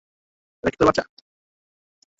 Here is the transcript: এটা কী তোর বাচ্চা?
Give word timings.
এটা 0.63 0.69
কী 0.71 0.77
তোর 0.79 0.87
বাচ্চা? 0.87 1.03